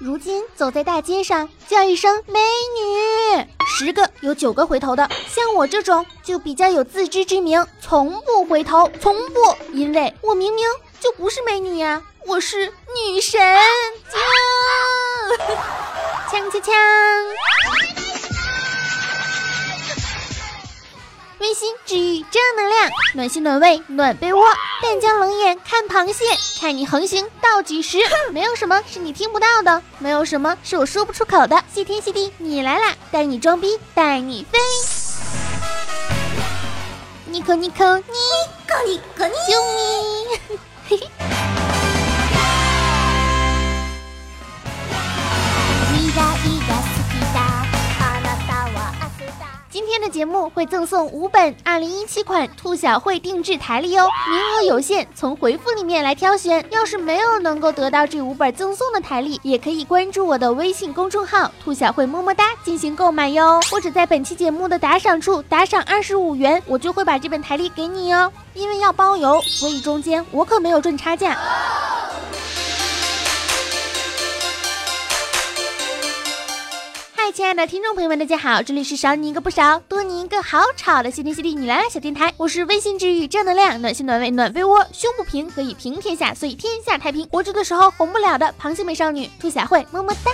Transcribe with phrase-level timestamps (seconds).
[0.00, 5.08] 如今走在大街上，叫一声美女，十个有九个回头的。
[5.28, 9.40] 像我这种就比较有自知之明，从不回头，从不，
[9.72, 10.64] 因为我明明
[11.00, 13.40] 就不是美女呀，我是女神。
[16.30, 16.70] 锵 锵锵！
[21.40, 24.42] 温馨治愈正能量，暖心暖胃暖被窝。
[24.82, 26.24] 但将冷眼看螃蟹，
[26.60, 27.98] 看你横行到几时？
[28.32, 31.62] 没有什么是你听不到的，没有什么是我说不出口的。
[31.72, 32.94] 谢天谢地，你来啦！
[33.12, 34.58] 带你装逼，带你飞。
[37.26, 38.04] 尼可尼可尼
[38.66, 40.58] 可尼可尼，救命！
[40.88, 41.08] 嘿嘿。
[49.98, 56.64] 天的节目会赠送五本二零一七款兔小慧定制台历哦，名额有限，从回复里面来挑选。
[56.70, 68.32] 要是没有能够得到这五本赠送的台历，也可以关注我的微信公众号“兔小慧么么哒”进行购买哟，或者在本期节目的打赏处打赏二十五元，我就会把这本台历给你哦。
[68.54, 71.36] 因为要包邮，所以中间我可没有赚差价。
[77.38, 87.24] 亲爱的听众朋友们，大家好，这里是少你一个不少，多你一个好吵的谢天谢地你来了小电台，我是温馨治愈正能量，暖心暖胃暖被窝，胸不平可以平天下，所以天下太平。
[87.28, 90.32] 活着的时候红不了的螃蟹美少女兔小慧，么么哒。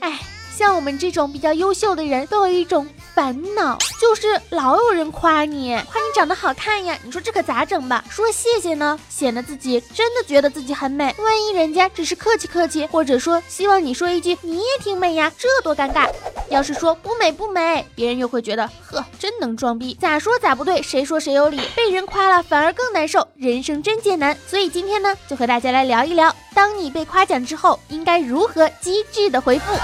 [0.00, 0.18] 哎，
[0.58, 2.84] 像我们这种比较优秀的人，都有一种。
[3.14, 8.04] 烦恼就是老有人夸你，夸你长得好看呀，你说这可咋整吧？
[8.08, 11.14] 说谢谢呢，显得自己真的觉得自己很美。
[11.18, 16.08] 万一人家只是客气客气，或者说希望你说一句你也挺美呀，这多尴尬。
[16.48, 21.60] 要是说不美不美，别人又会觉得呵，真能装逼，咋说咋不对，谁说谁有理？
[21.76, 24.36] 被人夸了反而更难受，人生真艰难。
[24.46, 29.74] 所以今天呢，就和大家来聊一聊，当你被夸奖之后，应该如何机智的回复。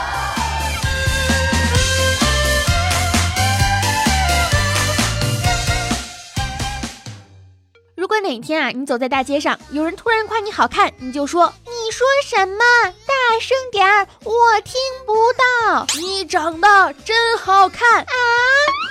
[8.07, 12.65] 如果哪天啊，你走在大街上，有人突然夸你好看，你就说：“你说什么？
[13.05, 14.75] 大声点儿，我听
[15.05, 18.15] 不到。”你长得真好看啊！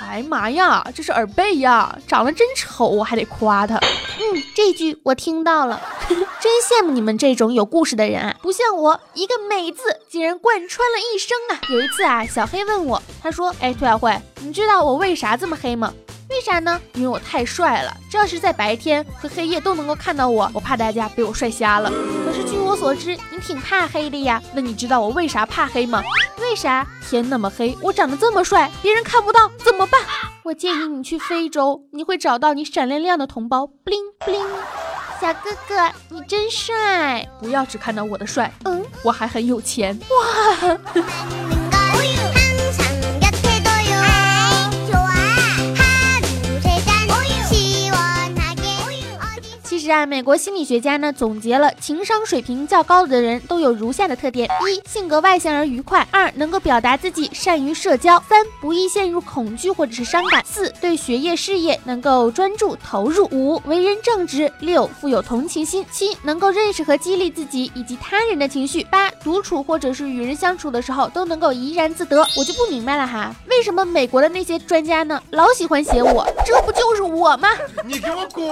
[0.06, 3.76] 哎妈呀，这是耳背呀，长得真丑，我还得夸他。
[3.78, 5.80] 嗯，这句我听到了，
[6.38, 11.58] 真羡慕你们这种有故事的人啊，不像我一个美字竟然贯穿了一生啊。
[11.70, 15.90] 有一次啊，小黑问我，他说：“哎，兔小慧，你知道我为啥这么黑吗？”
[16.28, 16.80] 为啥呢？
[16.94, 21.90] 因为我太帅了，这要是在白天和黑夜都能够看到我，我怕大家被我帅瞎了。
[22.24, 24.42] 可是据我所知，你挺怕黑的呀。
[24.52, 26.02] 那你知道我为啥怕黑吗？
[26.40, 26.86] 为啥？
[27.08, 30.00] 天那么黑，我长得这么帅，别人看不到怎么办？
[30.42, 33.70] 我建议你去非洲，你会找到你闪亮亮的同胞。
[33.84, 34.46] bling bling，
[35.20, 37.28] 小哥哥，你真帅！
[37.40, 40.78] 不要只看到我的帅，嗯，我还很有钱哇。
[49.86, 72.26] 是啊，美国心理学家呢总结了情商水平较高的人都有如下的特点：一、性格外向而愉快；二、能够表达自己，善于社交；三、不易陷入恐惧或者是伤感；四、对学业事业能够专注投入；五、为人正直；六、富有同情心；七、能够认识和激励自己以及他人的情绪；八、独处或者是与人相处的时候都能够怡然自得。
[72.36, 76.26] 我就不明白了哈，为什么美国的那些专家呢老喜欢写我？
[76.44, 77.50] 这不就是我吗？
[77.84, 78.44] 你给我滚！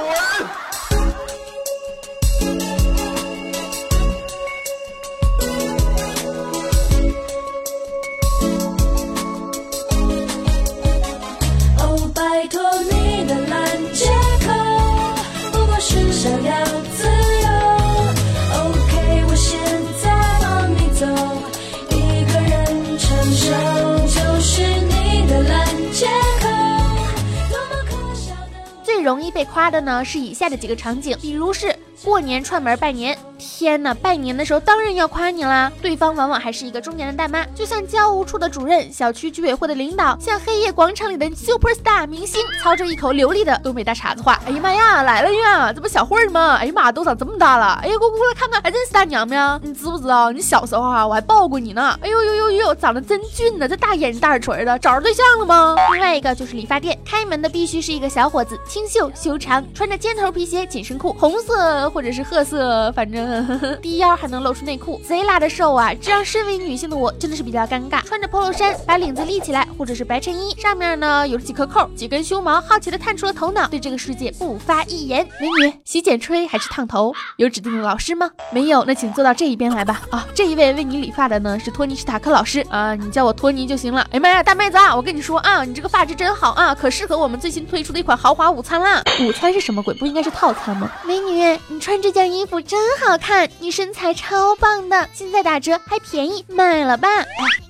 [29.34, 33.18] 被夸的呢，是以下的几个场景，比如是过年串门拜年。
[33.56, 35.70] 天呐，拜年的时候当然要夸你啦！
[35.80, 44.40] 对方往往还是一个中年的大妈，就像教务处的主任、小区居委会的领导，像黑夜广场里的 super star 明星，操着一口流利的东北大碴子话。
[44.44, 45.72] 哎呀妈呀，来了呀！
[45.72, 46.56] 这不小慧吗？
[46.56, 47.78] 哎呀妈，都长这么大了！
[47.80, 49.36] 哎呀，过过来看看，还认识大娘没？
[49.62, 50.32] 你知不知道？
[50.32, 51.96] 你小时候啊，我还抱过你呢！
[52.02, 55.76] 哎呦呦呦呦，长得真俊呢，这大眼睛大耳垂的，找着对象了吗？
[55.92, 63.43] 另外一个就是理发店，开门的必须是一个小伙子，清秀修长，穿着尖头皮鞋、紧身裤，红色或者是褐色，反正。
[63.82, 65.92] 低腰还能露出内裤，贼拉的瘦啊！
[65.94, 68.02] 这让身为女性的我真的是比较尴尬。
[68.04, 75.26] 穿着 polo 衫，把领子立起来，或者是白衬衣，上面呢有着几颗扣，几根胸毛，好奇的探出了头脑，对这个世界不发一言。
[75.40, 77.14] 美女，洗剪吹还是烫头？
[77.36, 78.30] 有指定的老师吗？
[78.50, 80.02] 没有，那请坐到这一边来吧。
[80.10, 84.06] 啊，这一位为你理发的呢是托尼史塔克老师啊，你叫我托尼就行了。
[84.10, 89.02] 哎妈呀，大妹子啊，我跟你说啊，你这个发质真好啊，可适合我们最新推出的一款豪华午餐啦。
[89.20, 89.94] 午餐是什么鬼？
[89.94, 90.90] 不应该是套餐吗？
[91.06, 97.08] 美女，你穿这件衣服真好看，你身材超棒的，现在打折还便宜，买了吧。
[97.18, 97.26] 哎。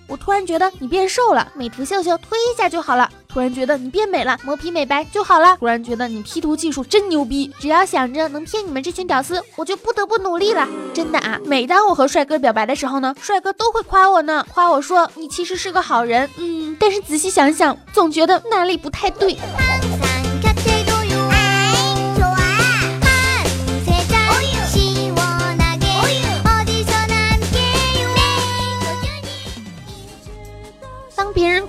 [0.06, 3.10] 我突然觉得你变瘦了，美图秀秀推一下就好了。
[3.26, 5.56] 突然觉得你变美了，磨皮美白就好了。
[5.56, 10.68] 突然觉得你 P 图技术真牛逼，只要想着能骗你们这群屌丝，我就不得不努力了。
[10.92, 16.28] 真的啊，每当我和帅哥表白的时候呢，帅哥都会夸我呢，夸我说你其实是个好人。
[16.36, 19.34] 嗯，但是仔细想想，总觉得哪里不太对。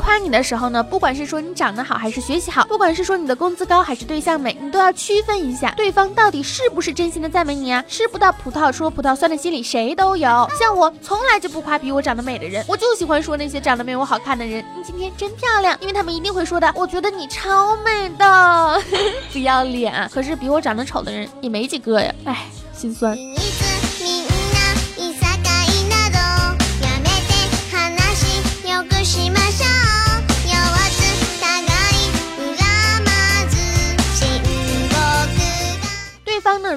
[0.06, 7.84] 夸你的时候呢，不管是说你长得好还是学习好，不管是说你的工资高还是对象美，你都要区分一下对方到底是不是真心的赞美你啊！
[7.88, 10.48] 吃不到葡萄说葡萄酸的心理谁都有。
[10.60, 14.64] 像我从来就不夸比我长得美的人，我就喜欢说那些长得没我好看的人。
[14.78, 16.72] 你今天真漂亮，因为他们一定会说的。
[16.76, 18.82] 我觉得你超美的，
[19.34, 20.08] 不要脸。
[20.14, 23.18] 可是比我长得丑的人也没几个呀，唉，心酸。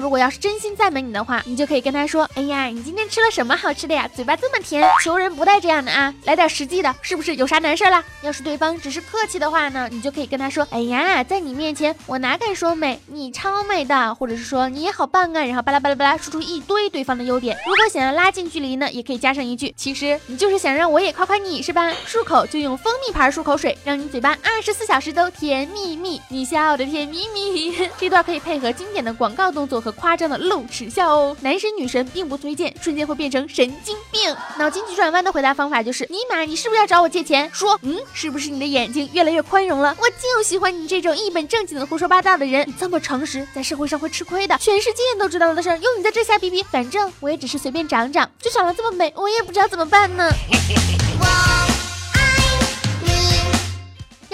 [0.09, 4.09] 如果要是真心赞美你的话，你就可以跟他说：“哎呀，你今天吃了什么好吃的呀？
[4.15, 8.03] 嘴巴这么甜。”求人不带这样的啊，来点实际的，是不是有啥难事了？
[8.23, 17.55] 要是对方只是客气的话呢，你就可以跟他说：“哎呀，在你面前我哪敢说美，你超美的。”或者是说你也好棒啊，然后巴拉巴拉巴拉说出一堆对方 的优点。
[17.67, 27.87] 如果想要拉近距离呢，也可以加上一句：“其实你就是想让我也夸夸你是吧？”漱口就用蜂蜜牌漱口水，让你嘴巴二十四小时都甜蜜蜜，你笑的甜蜜蜜。
[27.99, 29.93] 这段 可以配合经典的广告动作和。
[29.99, 34.35] 夸张的露齿笑哦，男神女神并不推荐，瞬间会变成神经病。
[34.57, 37.49] 脑筋急转弯的回答方法就是：尼玛，你是不是要找我借钱？
[37.53, 39.95] 说，嗯，是不是你的眼睛越来越宽容了？
[39.99, 42.67] 我就喜欢你这种一本正经的胡说八道的人。
[42.67, 44.57] 你这么诚实，在社会上会吃亏的。
[44.57, 50.29] 全世界都知道的事儿，用你在这瞎逼逼，反正我也只是随便长长，就长得这么美，我也不知道怎么办呢。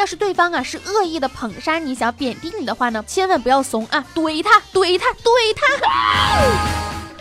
[0.05, 5.65] 要是对方啊是恶意的捧杀你，想要贬低你的话呢，千万不要怂啊，怼他，怼他，怼他！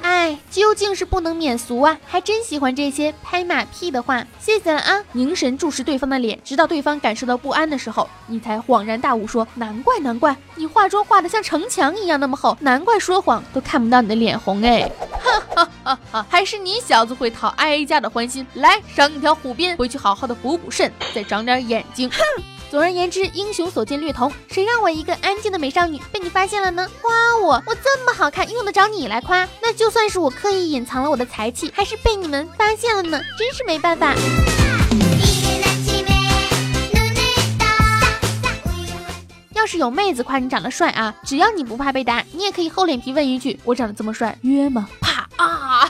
[0.03, 5.03] 哎，究竟是不能免俗啊，还真喜欢这些拍马屁的话，谢谢了啊！
[5.13, 14.87] 凝神注视对方的脸，直到对方感受到不安的时候，你才恍然大悟，说：难怪，难怪你化妆化的像城墙一样那么厚，难怪说谎都看不到你的脸红哎！
[15.23, 16.27] 哈哈哈哈！
[16.29, 22.11] 还是你小子会讨哀家的欢心，来赏你条虎鞭，回去好好的补补肾，再长点眼睛。
[22.11, 22.19] 哼！
[22.75, 24.33] 总而言之，英雄所见略同。
[24.51, 26.91] 谁让我一个安静的美少女被你发现了呢？
[27.01, 29.49] 夸我，我这么好看，用得着你来夸？
[29.63, 33.21] 那就算是我刻意隐藏了我的才气，还是被你们发现了呢？
[33.39, 34.13] 真是没办法。
[39.53, 44.89] 要是有妹子夸你长得帅啊，只要你不怕被打，你也可以厚脸皮问一句：我长得这么帅，约吗？
[45.01, 45.89] 啪啊！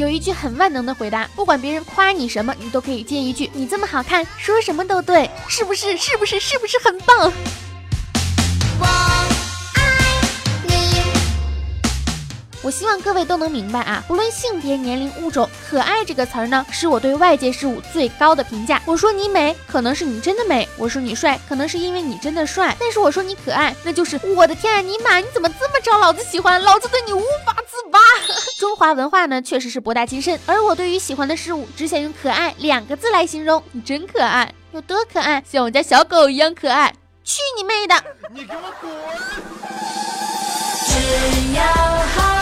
[0.00, 5.94] 有一句很万能的回答，不管别人夸你什么，你都可以接一句：“你这么好看，说什么都对，是不是？
[5.98, 6.40] 是不是？
[6.40, 7.14] 是不是很棒？”
[8.80, 8.86] 我
[9.74, 9.84] 爱
[10.66, 11.02] 你。
[12.62, 18.80] 我希望各位都能明白啊，不论性别、年龄、物种，可爱这个词儿呢，是我对外界事物最高的评价。
[18.86, 22.74] 我说你美，可能是你真的美；我说你帅，可能是因为你真的帅。
[22.80, 26.58] 但是我说你可爱，那就是我的天啊，尼玛，你怎么这么招老子喜欢？
[26.62, 27.49] 老子对你无法。
[28.60, 33.64] 中华文化呢，确实是博大精深，而我对于喜欢的事物，只想用可爱两个字来形容。
[33.72, 35.42] 你真可爱，有多可爱？
[35.50, 36.92] 像我家小狗一样可爱。
[37.24, 37.94] 去你妹的！
[38.34, 38.90] 你给我滚！
[40.86, 42.39] 只要好。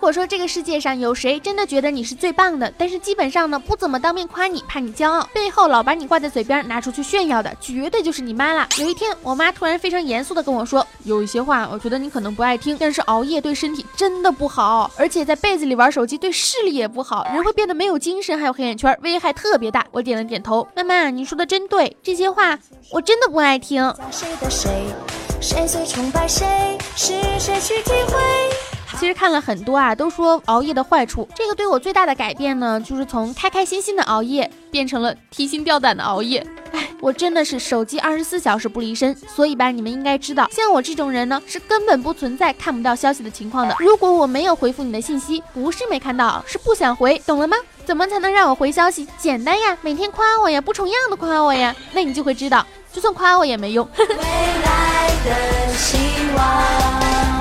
[0.00, 8.66] 如果说这个世界上有谁真的觉得你是最棒的，但是基本上呢不怎么当面夸你，怕你骄傲，背后老把你挂在嘴边拿出去炫耀的，绝对就是你妈了。
[8.78, 19.86] 有一天，我妈突然非常严肃的跟我说，有一些话我觉得你可能不爱听，但是熬夜对身体真的不好，而且在被子里玩手机对视力也不好，人会变得没有精神，还有黑眼圈，危害特别大。
[19.90, 22.58] 我点了点头，妈妈，你说的真对，这些话
[22.90, 23.94] 我真的不爱听。
[25.42, 31.28] 谁最崇拜谁是谁去体会其实看了很多啊，都说熬夜的坏处。
[31.34, 36.46] 这个对我最大的改变呢，就是从开开心心的熬夜变成了提心吊胆的熬夜。
[36.72, 43.74] 哎，我真的是手机二十四小时不离身，所以吧，你们应该知道，像我这种人呢，是根本不存在看不到消息的情况的。
[43.78, 47.56] 如果我没有回复你的信息，不是没看到，是不想回，懂了吗？
[47.84, 49.08] 怎么才能让我回消息？
[49.18, 53.88] 简单呀，每天夸我呀，不重样的夸我呀，那你就会知道，就算夸我也没用。
[53.98, 55.96] 未来的希
[56.36, 57.39] 望。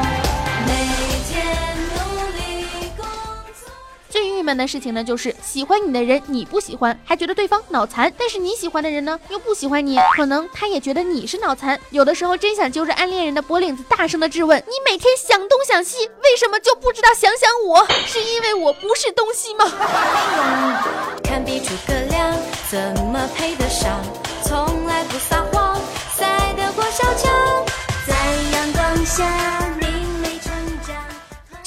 [4.50, 11.80] 闷的事情呢，就是喜欢你的人你不喜欢，还觉得对方脑残；但是你喜欢的人呢，又不喜欢你，可能他也觉得你是脑残。
[11.92, 17.86] 有的时候真想揪着暗恋人的脖领子，大声的质问：你每天想东想西，为什么就不知道想想我？
[18.08, 19.66] 是因为我不是东西吗？
[21.24, 22.36] 看比诸葛亮，
[22.72, 24.02] 怎么配得上？
[24.44, 25.80] 从来不撒谎，
[26.18, 27.32] 赛得过小强，
[28.08, 28.16] 在
[28.52, 29.79] 阳光下。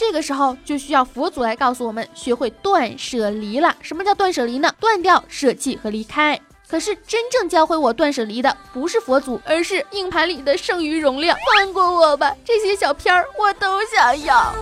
[0.05, 3.73] 这个时候就需要佛祖来告诉我们，学会断舍离了。
[3.81, 4.75] 什么叫断舍离呢？
[4.81, 6.39] 断掉、舍弃和离开。
[6.69, 11.39] 可是真正教会我断舍离的，不是佛祖，而是硬盘里的剩余容量。
[11.57, 14.53] 放过我吧，这些小片儿我都想要。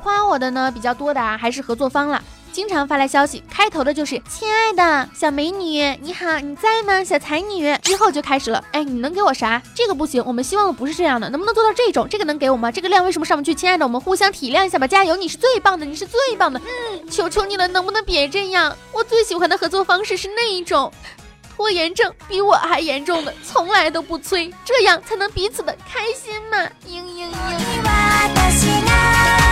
[0.00, 2.22] 夸我的呢比较多的啊，还是合作方了。
[2.54, 7.02] 经常发来消息，开头的就是“亲爱的小美女，你好，你在吗？
[7.02, 9.60] 小才女”，之后就开始了，哎，你能给我啥？
[9.74, 12.08] 这个不行，我们希望的不是这样的，能不能做到这种？
[12.08, 12.70] 这个能给我吗？
[12.70, 13.52] 这个量为什么上不去？
[13.52, 18.76] 亲爱的，我们互相体谅一下吧，加油，你是最棒的，你是最棒的，嗯，求求你了，能不能别这样？
[18.92, 20.92] 我最喜欢的合作方式是那一种，
[21.56, 27.32] 拖延症比我还严重的，从来都不催，这样才能彼此的开心嘛，嘤嘤
[29.40, 29.43] 嘤。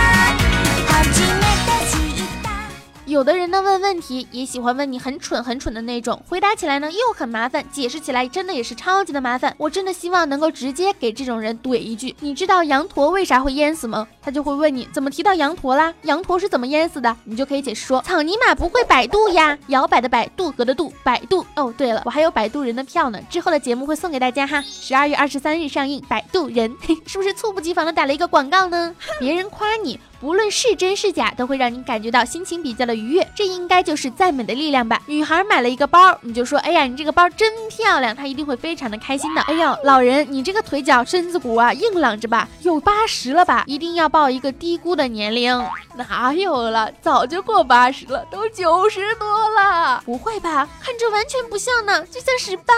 [3.13, 9.53] 有的人呢问问题也喜欢问你很蠢很蠢的那种，回答起来呢又很麻烦，解释起来真的也是超级的麻烦。
[9.59, 14.07] 我真的希望能够直接给这种人怼一句：你知道羊驼为啥会淹死吗？
[14.19, 15.93] 他就会问你怎么提到羊驼啦？
[16.01, 17.15] 羊驼是怎么淹死的？
[17.23, 21.45] 你就可以解释说：草泥马不会百度呀，摇摆的摆，渡河的渡，百度。
[21.55, 24.59] 哦，对了，我还有摆渡人的票呢，之后的节目会送给大家哈。
[24.67, 28.95] 十二月二十三日上映《摆渡人》，是不是猝不及防的打了一个广告呢？
[29.21, 29.99] 别人夸你。
[30.23, 35.01] 无论是真是假，都会让你感觉到心情比较的愉悦，这应该就是赞美的力量吧。
[35.05, 39.41] 女孩买了一个包，你就说，哎呀，你这个包真漂亮，她一定会非常的开心的。
[39.51, 43.65] 哎呀，老人，你这个腿脚身子骨啊，硬朗着吧，有八十了吧？
[43.67, 45.61] 一定要报一个低估的年龄，
[45.97, 50.01] 哪有了，早就过八十了，都九十多了。
[50.05, 50.69] 不会吧？
[50.79, 52.73] 看着完全不像呢，就像十八，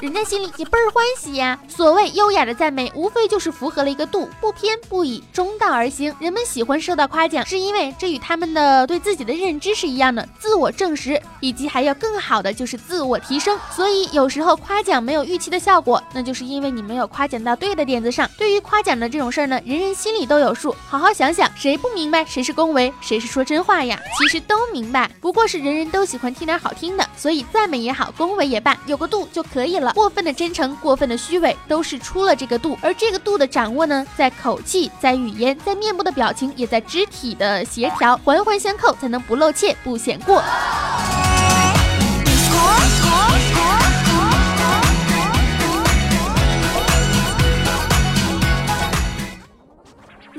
[0.00, 1.58] 人家心里也倍儿欢喜呀。
[1.68, 6.16] 所谓优雅的赞美，无非就是符合了一个度，不偏不倚，中道而行。
[6.18, 6.61] 人们喜。
[6.62, 13.58] 喜欢受到夸奖，是因为这与他们的对自己的认知是一样的，自我证实，以及还要更好的就是自我提升。
[13.74, 18.30] 所以有时候夸奖没有预期的效果，那就是因为你没有夸奖到对的点子上。
[18.38, 20.72] 对于夸奖的这种事儿呢，人人心里都有数。
[20.88, 23.98] 好好想想，谁不明白谁是恭维，谁是说真话呀？
[24.16, 27.04] 其实都明白，不过是人人都喜欢听点好听的。
[27.16, 29.92] 所以赞美也好，恭维也罢，有个度就可以了。
[29.94, 32.78] 过分的真诚，过分的虚伪，都是出了这个度。
[32.80, 36.51] 而这个度的掌握呢，在口气，在语言，在面部的表情。
[36.56, 40.42] 也在肢体的协调，环环相扣，才能不露怯不显过。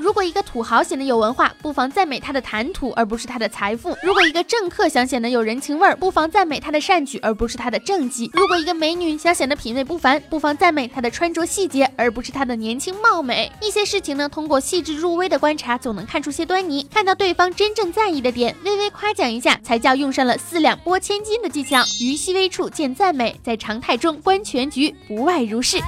[0.04, 13.50] 如果一个土豪显得有文化，不妨赞美他的谈吐，而不是他的财富；如果一个政客想显得有人情味儿，不妨赞美他的善举，而不是他的政绩；如果一个美女想显得品味不凡，不妨赞美她的穿着细节，而不是她的年轻貌美。
[13.62, 21.82] 一些事情呢，通过细致入微的观察，总能看出些端倪，看到对方真正在意的点，微微夸奖一下，才叫用上了四两拨千斤的技巧。
[21.98, 25.78] 于细微处见赞美，在常态中观全局，不外如是。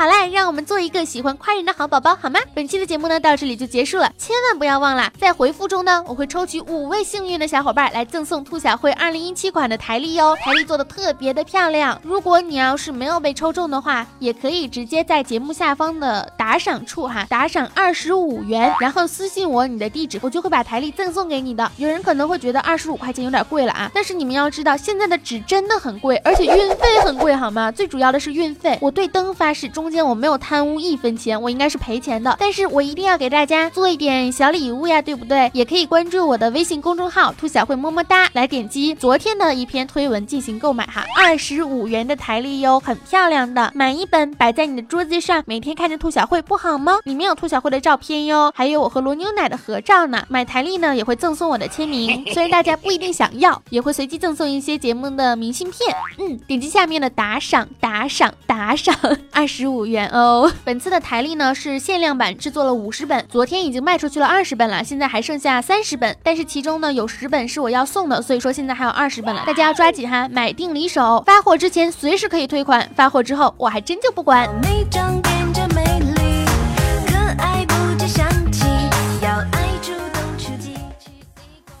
[0.00, 2.40] 好啦，让我们做一个喜欢夸人的好宝宝，好吗？
[2.54, 4.10] 本期的节目呢，到这里就结束了。
[4.16, 10.34] 千万不要忘了，在回复中呢，我会抽取五位幸运的小伙伴来赠送兔小慧二零一七款的台历哟。
[10.36, 12.00] 台历做的特别的漂亮。
[12.02, 21.70] 如果你要是没有被抽中的话，也可以直接在节目下方的打赏处哈，打赏二十五元，然后私信我你的地址，我就会把台历赠送给你的。
[21.76, 27.70] 有人可能会觉得二十五块钱有点贵了啊，但是你们要知道，现在的纸真的很贵，而且运费很贵，好吗？
[27.70, 28.78] 最主要的是运费。
[28.80, 29.89] 我对灯发誓中。
[29.90, 32.36] 间我没有贪污一分钱，我应该是赔钱的。
[32.38, 35.50] 但是我一定要给大家做一点小礼物呀，对不对？
[35.52, 46.98] 也可以关注我的微信公众号“兔小慧么么哒”，来点击昨天的一篇推文进行购买哈，二十五元的台历哟，很漂亮的，买一本摆在你的桌子上，每天看着兔小慧不好吗？
[47.04, 50.24] 里面有兔小慧的照片哟，还有我和罗牛奶的合照呢。
[50.28, 55.96] 买台历呢也会赠送我的签名，虽然大家不一定想要，也会随机赠送一些节目的明信片。
[56.18, 58.94] 嗯，点击下面的打赏，打赏，打赏，
[59.32, 60.50] 二十五元哦。
[60.64, 74.48] 本次的台历呢是限量版，制作了五十本，昨天已经卖出去了二十本了，现在还剩下三十本，但是其中呢有十本是我要送的，所以说现在还有二十本了，大家要抓紧哈，买定离手，发货之前随时可以退款，发货之后我还真就不管。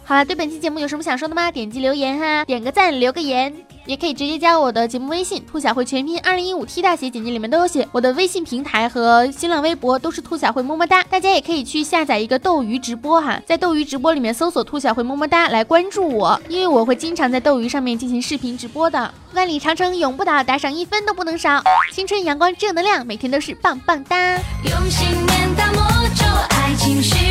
[0.04, 1.52] 好了，对本期节目有什么想说的吗？
[1.52, 3.54] 点击留言哈，点个赞，留个言，
[3.90, 7.88] 也可以直接加我的节目微信“兔小慧全拼二零一五 T 大写”，简介里面都有写。
[7.90, 19.12] 我的微信平台和新浪微博都是兔小慧么么哒，大家也可以去下载一个斗鱼直播哈，在斗鱼直播里面搜索“兔小慧么么哒”来关注我，因为我会经常在斗鱼上面进行视频直播的。
[19.34, 21.60] 万里长城永不倒，打赏一分都不能少。
[21.92, 24.36] 青春阳光正能量，每天都是棒棒哒。
[24.70, 25.82] 用信念打磨
[26.14, 27.29] 着爱情需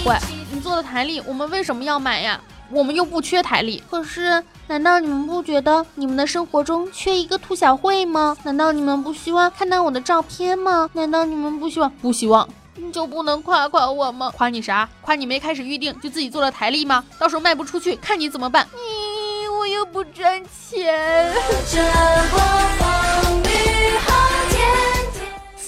[0.00, 0.16] 小慧，
[0.50, 2.40] 你做的台历，我们为什么要买呀？
[2.70, 3.82] 我们又不缺台历。
[3.90, 8.36] 可是，难道你们不觉得你们的生活中缺一个兔小慧吗？
[8.44, 10.88] 难道你们不希望看到我的照片吗？
[10.94, 11.90] 难道你们不希望？
[12.00, 14.30] 不希望，你就不能夸夸我吗？
[14.30, 14.88] 夸你啥？
[15.02, 17.04] 夸你没开始预定就自己做了台历吗？
[17.18, 18.66] 到时候卖不出去，看你怎么办？
[18.74, 21.30] 咦，我又不赚钱。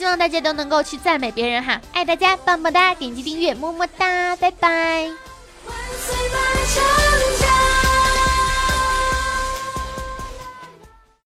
[0.02, 4.68] 希望大家都能够去赞美别人哈，爱大家，棒棒哒，点击订阅，么么哒，拜拜。
[5.64, 6.16] 万岁